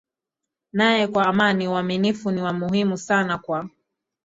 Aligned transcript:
naye 0.73 1.07
kwa 1.07 1.25
amani 1.25 1.67
Uaminifu 1.67 2.31
ni 2.31 2.41
wa 2.41 2.53
muhimu 2.53 2.97
sana 2.97 3.37
kwa 3.37 3.69